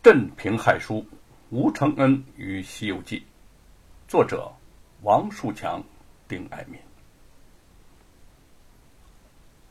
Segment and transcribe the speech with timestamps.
[0.00, 1.04] 镇平害书，
[1.50, 3.18] 吴承恩与《西游记》，
[4.06, 4.48] 作者
[5.02, 5.82] 王树强、
[6.28, 6.80] 丁爱民。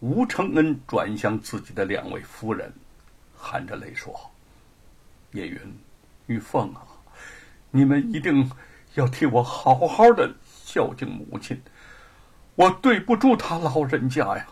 [0.02, 2.72] 吴承恩转向自己的两位夫人，
[3.38, 4.14] 含着泪说
[5.32, 5.60] ：“叶云、
[6.26, 6.86] 玉凤啊，
[7.72, 8.52] 你们一定
[8.96, 11.60] 要替我好好的孝敬母亲，
[12.56, 14.46] 我对不住他老人家呀。”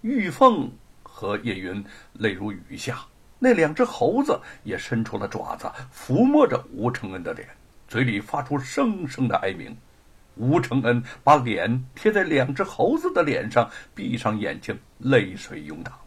[0.00, 0.72] 玉凤
[1.02, 1.84] 和叶云
[2.14, 3.06] 泪如雨下。
[3.42, 7.48] 那两只猴子也伸出了爪子，抚摸着吴承恩的脸，
[7.88, 9.74] 嘴里发出声声的哀鸣。
[10.36, 15.98] 吴承恩把脸贴在两只猴子的脸上，闭上眼睛，泪水涌淌。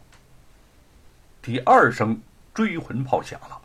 [1.42, 2.18] 第二声
[2.54, 3.60] 追魂炮响了，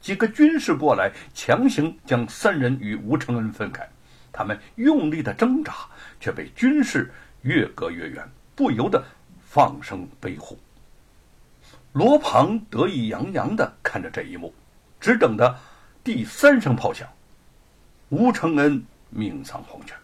[0.00, 3.88] 几个军士过来，强行将三人与吴承恩分开。
[4.30, 5.74] 他们用力的挣扎，
[6.20, 7.10] 却被军士
[7.42, 9.02] 越隔越远，不由得
[9.40, 10.56] 放声悲呼。
[11.92, 14.54] 罗庞得意洋洋地看着这一幕，
[15.00, 15.58] 只等的
[16.04, 17.08] 第三声炮响，
[18.10, 19.96] 吴承恩命丧黄泉。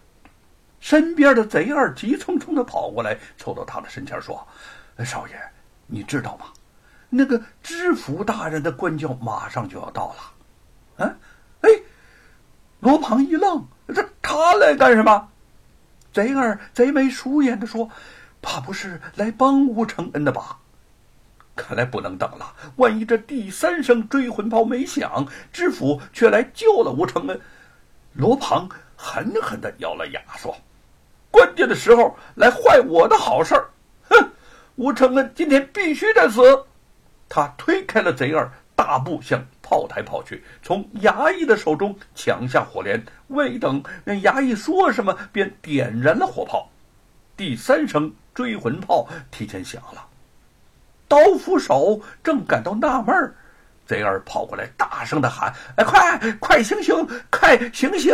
[0.80, 4.46] 身边的贼二急匆匆地跑过来，凑到他的身前说
[5.04, 5.34] ：“少爷，
[5.86, 6.46] 你知道吗？
[7.08, 11.16] 那个知府大人的官轿马上就要到了。”啊，
[11.60, 11.70] 哎，
[12.80, 15.28] 罗庞一愣：“这他来干什么？”
[16.12, 17.90] 贼二贼眉鼠眼的说
[18.42, 20.58] ：“怕不是来帮吴承恩的吧？”
[21.56, 27.40] 看来不能等了，万一这第三声追魂炮没响，知府却来救了吴承恩。
[28.12, 30.54] 罗庞狠狠地咬了牙，说
[31.32, 33.70] ：“关键的时候来坏我的好事儿，
[34.08, 34.30] 哼！
[34.76, 36.40] 吴承恩今天必须得死！”
[37.28, 46.70] 他推开了贼儿，大步向炮台跑去，从衙役的手中抢下火镰，未等那衙役说什么，便点燃了火炮。
[47.36, 50.06] 第三声追魂炮提前响了。
[51.08, 53.34] 刀斧手正感到纳闷儿，
[53.86, 58.12] 贼儿跑过来，大声的喊：“哎，快快行刑，快行刑！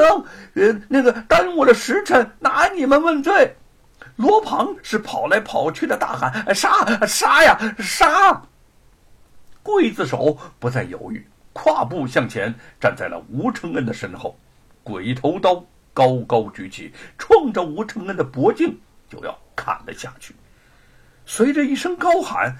[0.54, 3.56] 呃，那个耽误了时辰，拿你们问罪。”
[4.16, 8.42] 罗庞是跑来跑去的大喊：“杀杀呀，杀！”
[9.64, 14.36] 刽子手不再犹豫，跨步向前，站在了吴承恩的身后，
[14.82, 15.64] 鬼头刀
[15.94, 18.78] 高高举起，冲着吴承恩的脖颈
[19.08, 20.34] 就要砍了下去。
[21.24, 22.54] 随着一声高喊。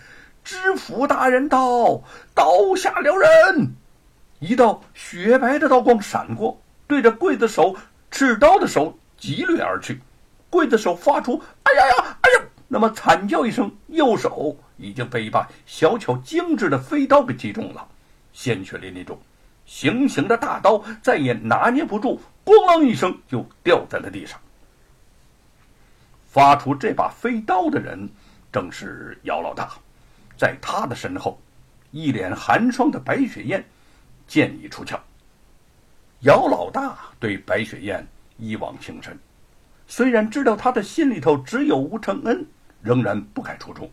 [0.45, 2.03] 知府大人到，
[2.35, 3.75] 刀下留人！
[4.41, 7.77] 一道雪白的刀光闪过，对着刽子手
[8.11, 10.01] 持刀的手急掠而去。
[10.51, 17.87] 刽子手发出“哎呀呀，哎呀”那么惨叫一声，右手已经被一把小巧精致的飞刀给击中了，
[18.33, 19.19] 鲜血淋漓中，
[19.65, 24.41] 行刑的大刀再也拿捏不住，咣啷一声就掉在了地上。
[26.29, 28.09] 发出这把飞刀的人，
[28.51, 29.71] 正是姚老大。
[30.43, 31.41] 在他的身后，
[31.93, 33.65] 一脸寒霜的白雪燕
[34.27, 34.99] 剑已出鞘。
[36.23, 38.05] 姚老大对白雪燕
[38.39, 39.17] 一往情深，
[39.87, 42.45] 虽然知道他的心里头只有吴承恩，
[42.81, 43.89] 仍然不敢出众。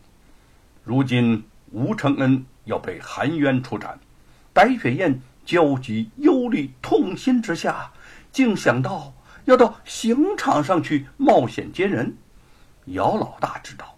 [0.82, 3.96] 如今吴承恩要被含冤处斩，
[4.52, 7.92] 白雪燕焦急、忧虑、痛心之下，
[8.32, 12.16] 竟想到要到刑场上去冒险接人。
[12.86, 13.94] 姚老大知道。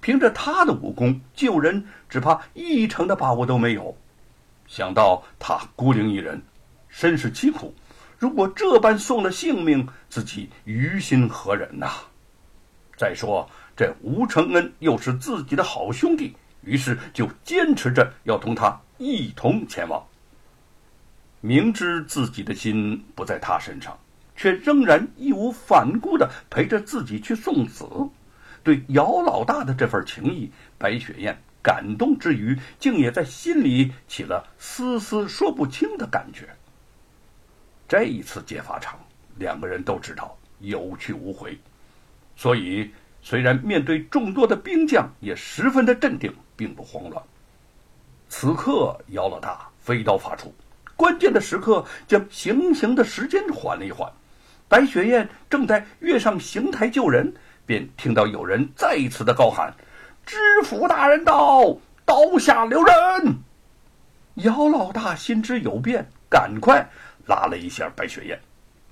[0.00, 3.96] 凭着他的武功救人，只怕一成的把握都没有。
[4.66, 6.42] 想到他孤零一人，
[6.88, 7.74] 身世凄苦，
[8.18, 11.88] 如果这般送了性命，自己于心何忍呐？
[12.96, 20.06] 再说这吴承恩又是自己的好兄弟，于是就坚持着要同他一同前往。
[21.40, 23.98] 明知自己的心不在他身上，
[24.36, 27.86] 却仍然义无反顾地陪着自己去送死。
[28.62, 36.48] 对姚老大的这份情谊，白雪燕感动之余，竟也在心里起了丝丝说不清的感觉。
[37.88, 38.98] 这一次劫法场，
[39.36, 41.58] 两个人都知道有去无回，
[42.36, 42.90] 所以
[43.22, 47.22] 虽然面对众多的兵将，也十分的镇定，并不慌乱。
[48.28, 50.54] 此刻，姚老大飞刀发出，
[50.96, 54.12] 关键的时刻将行刑的时间缓了一缓。
[54.68, 57.34] 白雪燕正在跃上刑台救人。
[57.70, 59.72] 便听到有人再一次的高喊
[60.26, 62.94] ：“知府大人到，刀下留人！”
[64.42, 66.84] 姚老大心知有变，赶快
[67.28, 68.36] 拉了一下白雪燕，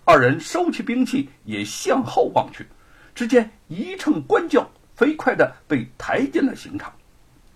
[0.05, 2.69] 二人收起兵器，也向后望去，
[3.17, 4.65] 只见一乘官轿
[4.95, 6.93] 飞快的被抬进了刑场，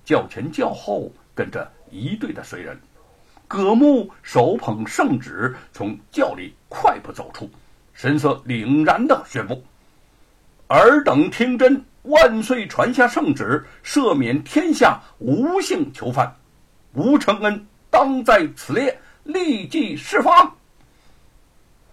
[0.04, 2.76] 轿前轿后跟着一队的随人，
[3.46, 7.48] 葛木手捧圣旨从轿里快步走出，
[7.92, 9.62] 神色凛然的宣布。
[10.72, 11.84] 尔等听真！
[12.04, 16.34] 万岁传下圣旨，赦免天下无姓囚犯，
[16.94, 20.56] 吴承恩当在此列，立即释放。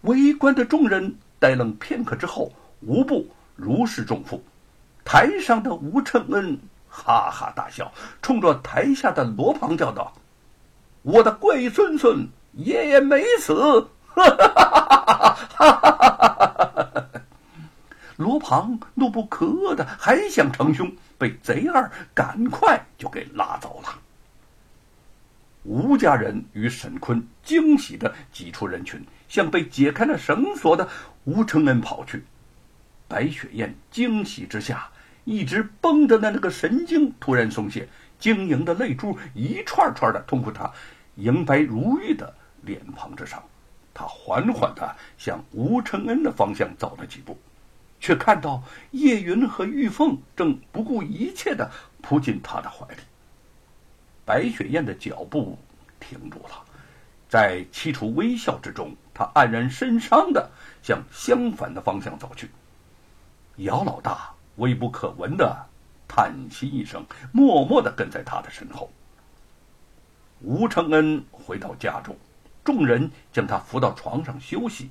[0.02, 4.44] 围观的众人呆愣片刻之后，无不如释重负。
[5.04, 7.92] 台上的吴承恩哈哈大笑，
[8.22, 10.12] 冲着台下的罗胖叫道
[11.04, 13.54] ：“我的贵孙孙，爷爷没死！”
[14.16, 15.99] 哈哈哈哈哈哈！
[18.50, 24.00] 罗庞怒不可遏的还想成凶，被贼二赶快就给拉走了。
[25.64, 30.88] 吴家人与沈坤惊喜的挤出人群，向被解开了绳索的
[31.26, 32.24] 吴承恩跑去。
[33.08, 34.90] 白雪燕惊喜之下，
[35.26, 37.88] 一直绷着的那个神经突然松懈，
[38.18, 40.72] 晶莹的泪珠一串串的通过她
[41.16, 43.44] 莹白如玉的脸庞之上。
[43.94, 47.38] 她缓缓的向吴承恩的方向走了几步，
[48.00, 51.70] 却看到叶云和玉凤正不顾一切的
[52.02, 53.02] 扑进他的怀里。
[54.26, 55.58] 白雪燕的脚步
[56.00, 56.64] 停住了，
[57.28, 60.50] 在凄楚微笑之中，她黯然神伤的
[60.82, 62.50] 向相反的方向走去。
[63.58, 65.68] 姚老大微不可闻的
[66.08, 68.90] 叹息一声，默默的跟在他的身后。
[70.42, 72.16] 吴承恩回到家中，
[72.64, 74.90] 众人将他扶到床上休息，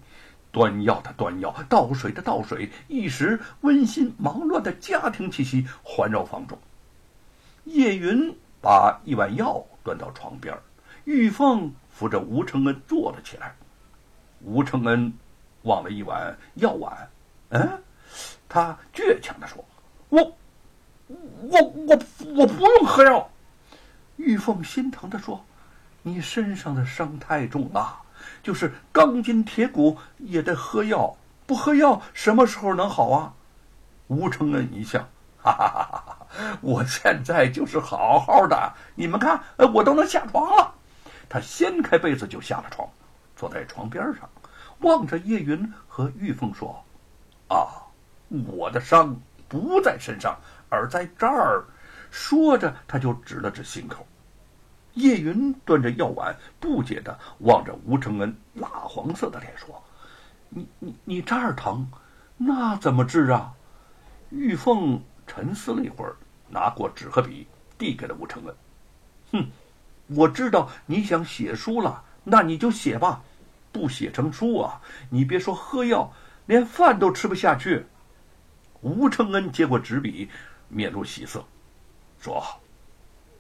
[0.58, 6.58] 端药的端药，倒水的倒水，一时温馨忙乱的家庭气息环绕房中。
[7.62, 8.34] 叶云。
[8.60, 10.52] 把一碗药端到床边，
[11.05, 13.55] 玉凤扶着吴承恩坐了起来。
[14.40, 15.12] 吴承恩
[15.62, 17.08] 望了一碗药碗，
[17.50, 17.81] 嗯，
[18.49, 19.64] 他倔强的说
[20.11, 20.37] ：“我，
[21.06, 21.99] 我，我，
[22.34, 23.31] 我不用喝药。”
[24.19, 25.44] 玉凤心疼的说
[26.02, 27.96] ：“你身上的伤太重了，
[28.43, 31.17] 就是钢筋铁骨也得喝药，
[31.47, 33.35] 不喝药什么时候能好啊？”
[34.09, 35.00] 吴承恩一笑，
[35.37, 36.26] 哈哈哈哈哈。
[36.61, 39.43] 我现在就是好好的，你们看，
[39.75, 40.75] 我都能下床了。
[41.29, 42.88] 他掀开被子就下了床，
[43.37, 44.29] 坐在床边上，
[44.81, 46.82] 望着叶云和玉凤说
[47.49, 47.85] ：“啊，
[48.47, 49.14] 我的伤
[49.47, 50.38] 不在身上，
[50.69, 51.64] 而在这儿。”
[52.11, 54.06] 说着，他就指了指心口。
[54.99, 59.83] 叶云端着药碗，不解的望着吴承恩蜡黄色的脸说
[60.50, 61.89] ：“你你你这儿疼，
[62.37, 63.55] 那怎么治啊？”
[64.31, 65.03] 玉凤。
[65.31, 66.17] 沉思了一会儿，
[66.49, 67.47] 拿过纸和笔，
[67.77, 68.56] 递给了吴承恩。
[69.31, 69.50] 哼，
[70.06, 73.23] 我知道你想写书了，那你就写吧。
[73.71, 74.81] 不写成书啊，
[75.11, 76.11] 你别说喝药，
[76.47, 77.85] 连饭都吃不下去。
[78.81, 80.31] 吴承恩接过纸笔，
[80.69, 81.45] 面露喜色，
[82.19, 82.43] 说：“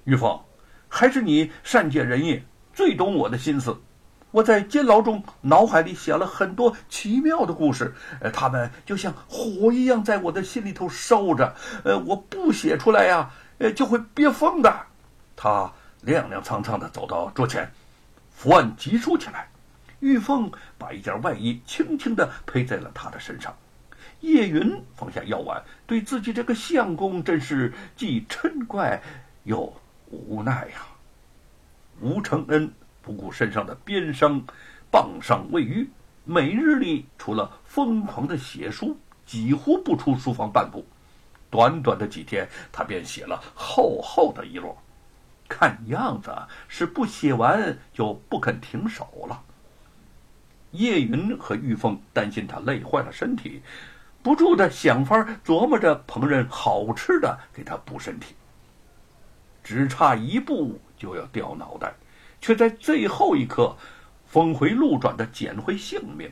[0.04, 0.38] 玉凤，
[0.88, 2.42] 还是你善解人意，
[2.72, 3.76] 最懂我的心思。”
[4.30, 14.82] 我在监牢中脑海里写了很多奇妙的故事，呃，他们就像火一样在我的心里头烧着，呃，我不写出来呀，呃，就会憋疯的。
[15.34, 15.72] 他
[16.04, 17.72] 踉踉跄跄的走到桌前，
[18.30, 19.48] 伏案疾书起来。
[20.00, 23.56] 玉凤把一件外衣轻轻的披在了他的身上。
[24.20, 29.02] 叶云放下药碗，对自己这个相公真是既嗔怪
[29.44, 29.72] 又
[30.10, 30.86] 无奈呀。
[32.00, 32.70] 吴承恩。
[33.00, 34.38] 不顾身上的鞭伤、
[34.90, 35.88] 棒伤未愈，
[36.24, 38.94] 每日里除了疯狂的写书，
[39.24, 40.84] 几乎不出书房半步。
[41.48, 44.76] 短短的几天，他便写了厚厚的一摞，
[45.48, 49.42] 看样子是不写完就不肯停手了。
[50.72, 53.62] 叶云和玉凤担心他累坏了身体，
[54.22, 58.34] 不住的想法琢磨着烹饪好吃的给他补身体。
[59.62, 61.92] 只差一步就要掉脑袋。
[62.40, 63.76] 却在最后一刻，
[64.26, 66.30] 峰回路转的捡回性命。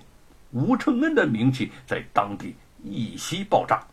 [0.52, 2.54] 吴承恩的名气在当地
[2.85, 3.85] 一夕爆炸，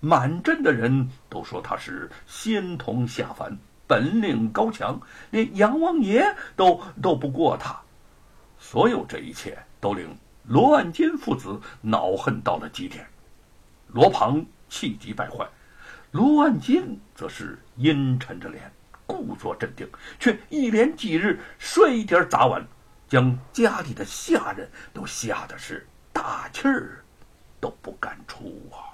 [0.00, 3.56] 满镇的人都说他是仙童下凡，
[3.86, 6.24] 本领高强，连杨王爷
[6.56, 7.80] 都斗不过他。
[8.58, 10.08] 所有这一切都令
[10.44, 13.06] 罗万金父子恼恨到了极点。
[13.86, 15.48] 罗庞气急败坏，
[16.10, 18.70] 罗万金则是阴沉着脸。
[19.10, 19.90] 故作镇定，
[20.20, 22.64] 却一连几日摔点砸碗，
[23.08, 27.04] 将家里的下人都吓得是大气儿
[27.60, 28.89] 都不敢出啊！